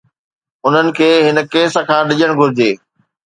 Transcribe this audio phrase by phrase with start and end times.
[0.65, 2.71] انهن کي هن ڪيس کان ڊڄڻ گهرجي.